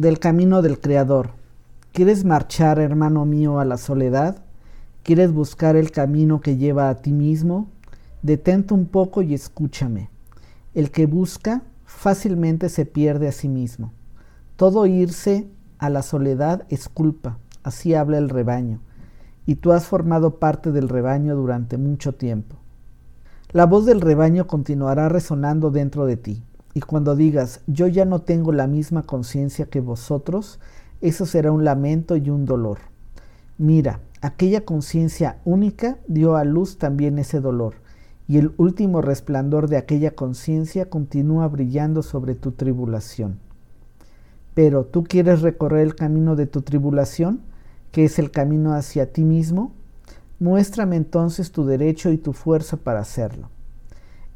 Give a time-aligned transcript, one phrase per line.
[0.00, 1.32] del camino del Creador.
[1.92, 4.42] ¿Quieres marchar, hermano mío, a la soledad?
[5.02, 7.68] ¿Quieres buscar el camino que lleva a ti mismo?
[8.22, 10.08] Detente un poco y escúchame.
[10.72, 13.92] El que busca fácilmente se pierde a sí mismo.
[14.56, 18.80] Todo irse a la soledad es culpa, así habla el rebaño,
[19.44, 22.56] y tú has formado parte del rebaño durante mucho tiempo.
[23.50, 26.42] La voz del rebaño continuará resonando dentro de ti.
[26.74, 30.60] Y cuando digas, yo ya no tengo la misma conciencia que vosotros,
[31.00, 32.78] eso será un lamento y un dolor.
[33.58, 37.74] Mira, aquella conciencia única dio a luz también ese dolor,
[38.28, 43.40] y el último resplandor de aquella conciencia continúa brillando sobre tu tribulación.
[44.54, 47.40] Pero tú quieres recorrer el camino de tu tribulación,
[47.90, 49.72] que es el camino hacia ti mismo,
[50.38, 53.48] muéstrame entonces tu derecho y tu fuerza para hacerlo.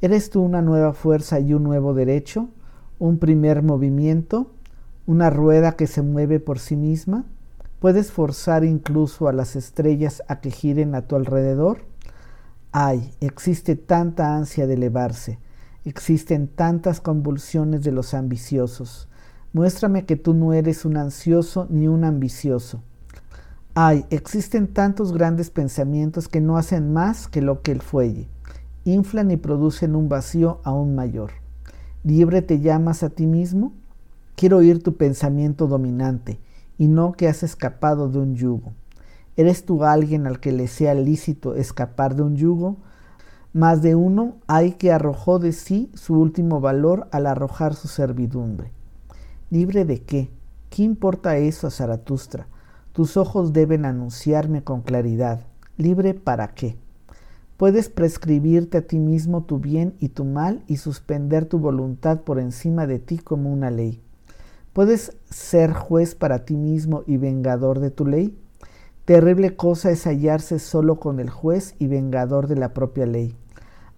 [0.05, 2.51] ¿Eres tú una nueva fuerza y un nuevo derecho?
[2.99, 4.51] ¿Un primer movimiento?
[5.07, 7.25] ¿Una rueda que se mueve por sí misma?
[7.79, 11.87] ¿Puedes forzar incluso a las estrellas a que giren a tu alrededor?
[12.71, 15.39] Ay, existe tanta ansia de elevarse,
[15.87, 19.09] existen tantas convulsiones de los ambiciosos.
[19.55, 22.83] Muéstrame que tú no eres un ansioso ni un ambicioso.
[23.73, 28.29] Ay, existen tantos grandes pensamientos que no hacen más que lo que el fuelle
[28.85, 31.33] inflan y producen un vacío aún mayor.
[32.03, 33.73] ¿Libre te llamas a ti mismo?
[34.37, 36.39] Quiero oír tu pensamiento dominante
[36.77, 38.73] y no que has escapado de un yugo.
[39.37, 42.77] ¿Eres tú alguien al que le sea lícito escapar de un yugo?
[43.53, 48.73] Más de uno hay que arrojó de sí su último valor al arrojar su servidumbre.
[49.51, 50.31] ¿Libre de qué?
[50.71, 52.49] ¿Qué importa eso a Zaratustra?
[52.93, 55.47] Tus ojos deben anunciarme con claridad.
[55.77, 56.77] ¿Libre para qué?
[57.57, 62.41] Puedes prescribirte a ti mismo tu bien y tu mal y suspender tu voluntad por
[62.41, 64.03] encima de ti como una ley.
[64.73, 68.37] ¿Puedes ser juez para ti mismo y vengador de tu ley?
[69.05, 73.37] Terrible cosa es hallarse solo con el juez y vengador de la propia ley.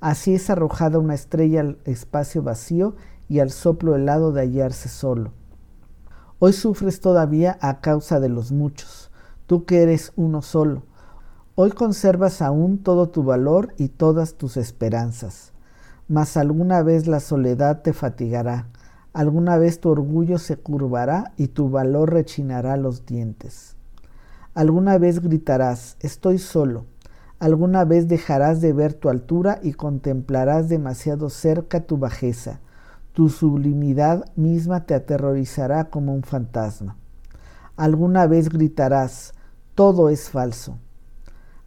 [0.00, 2.94] Así es arrojada una estrella al espacio vacío
[3.26, 5.32] y al soplo helado de hallarse solo.
[6.40, 9.10] Hoy sufres todavía a causa de los muchos,
[9.46, 10.82] tú que eres uno solo
[11.58, 15.54] Hoy conservas aún todo tu valor y todas tus esperanzas,
[16.06, 18.66] mas alguna vez la soledad te fatigará,
[19.14, 23.74] alguna vez tu orgullo se curvará y tu valor rechinará los dientes.
[24.52, 26.84] Alguna vez gritarás, estoy solo,
[27.38, 32.60] alguna vez dejarás de ver tu altura y contemplarás demasiado cerca tu bajeza,
[33.14, 36.98] tu sublimidad misma te aterrorizará como un fantasma.
[37.78, 39.32] Alguna vez gritarás,
[39.74, 40.80] todo es falso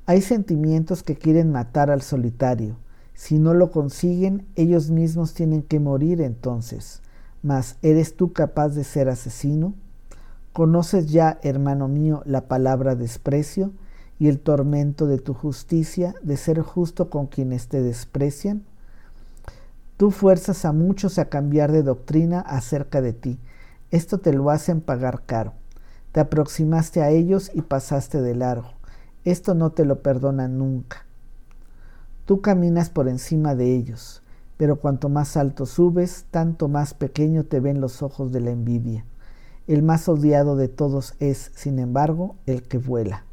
[0.09, 2.77] hay sentimientos que quieren matar al solitario.
[3.13, 7.03] Si no lo consiguen, ellos mismos tienen que morir entonces.
[7.43, 9.75] Mas, ¿eres tú capaz de ser asesino?
[10.51, 13.71] ¿Conoces ya, hermano mío, la palabra desprecio
[14.17, 18.63] y el tormento de tu justicia, de ser justo con quienes te desprecian?
[19.95, 23.39] Tú fuerzas a muchos a cambiar de doctrina acerca de ti.
[23.91, 25.53] Esto te lo hacen pagar caro.
[26.13, 28.78] Te aproximaste a ellos y pasaste de largo.
[29.29, 31.05] Esto no te lo perdona nunca.
[32.25, 34.23] Tú caminas por encima de ellos,
[34.57, 39.05] pero cuanto más alto subes, tanto más pequeño te ven los ojos de la envidia.
[39.67, 43.23] El más odiado de todos es, sin embargo, el que vuela.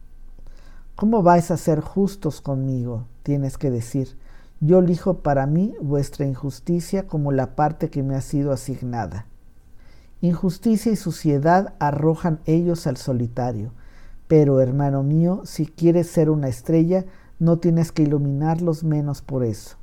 [0.97, 3.07] ¿Cómo vais a ser justos conmigo?
[3.23, 4.19] Tienes que decir,
[4.61, 9.25] yo elijo para mí vuestra injusticia como la parte que me ha sido asignada.
[10.21, 13.73] Injusticia y suciedad arrojan ellos al solitario,
[14.29, 17.05] pero, hermano mío, si quieres ser una estrella,
[17.39, 19.77] no tienes que iluminarlos menos por eso.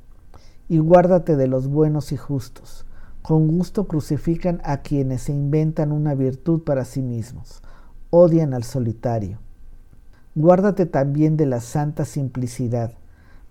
[0.68, 2.84] Y guárdate de los buenos y justos.
[3.22, 7.62] Con gusto crucifican a quienes se inventan una virtud para sí mismos.
[8.10, 9.38] Odian al solitario.
[10.34, 12.92] Guárdate también de la santa simplicidad.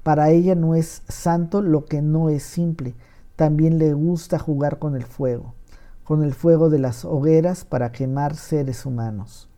[0.03, 2.93] Para ella no es santo lo que no es simple.
[3.35, 5.55] También le gusta jugar con el fuego,
[6.03, 9.49] con el fuego de las hogueras para quemar seres humanos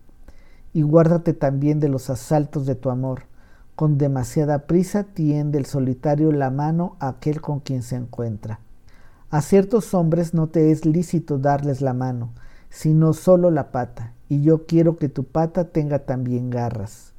[0.76, 3.28] y guárdate también de los asaltos de tu amor.
[3.78, 8.60] Con demasiada prisa tiende el solitario la mano a aquel con quien se encuentra.
[9.30, 12.34] A ciertos hombres no te es lícito darles la mano,
[12.70, 17.14] sino solo la pata, y yo quiero que tu pata tenga también garras.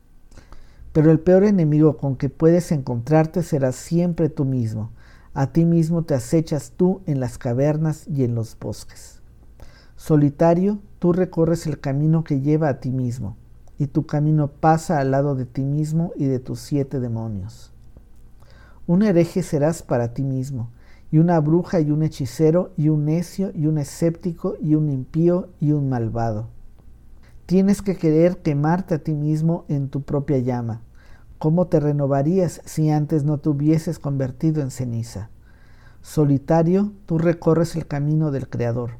[0.92, 4.90] Pero el peor enemigo con que puedes encontrarte será siempre tú mismo.
[5.32, 9.22] A ti mismo te acechas tú en las cavernas y en los bosques.
[9.96, 13.38] Solitario, tú recorres el camino que lleva a ti mismo
[13.78, 17.72] y tu camino pasa al lado de ti mismo y de tus siete demonios.
[18.86, 20.70] Un hereje serás para ti mismo,
[21.10, 25.48] y una bruja y un hechicero y un necio y un escéptico y un impío
[25.60, 26.48] y un malvado.
[27.46, 30.82] Tienes que querer quemarte a ti mismo en tu propia llama.
[31.38, 35.30] ¿Cómo te renovarías si antes no te hubieses convertido en ceniza?
[36.00, 38.92] Solitario, tú recorres el camino del Creador.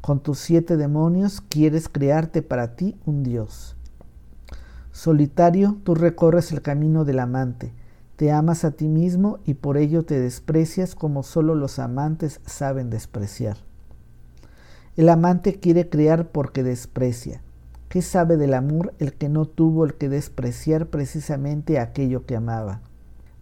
[0.00, 3.76] Con tus siete demonios quieres crearte para ti un Dios.
[4.94, 7.72] Solitario, tú recorres el camino del amante.
[8.14, 12.90] Te amas a ti mismo y por ello te desprecias como solo los amantes saben
[12.90, 13.56] despreciar.
[14.96, 17.42] El amante quiere crear porque desprecia.
[17.88, 22.80] ¿Qué sabe del amor el que no tuvo el que despreciar precisamente aquello que amaba?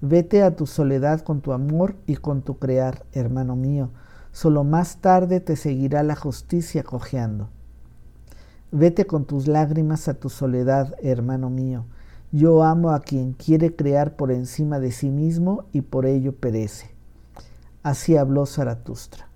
[0.01, 3.91] Vete a tu soledad con tu amor y con tu crear, hermano mío.
[4.33, 7.51] Solo más tarde te seguirá la justicia cojeando.
[8.75, 11.85] Vete con tus lágrimas a tu soledad, hermano mío.
[12.31, 16.91] Yo amo a quien quiere crear por encima de sí mismo y por ello perece.
[17.83, 19.29] Así habló Zaratustra.